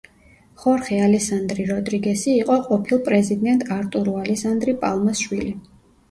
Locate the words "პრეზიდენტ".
3.09-3.65